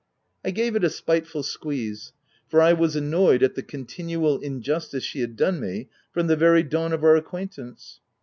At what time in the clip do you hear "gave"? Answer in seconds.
0.49-0.75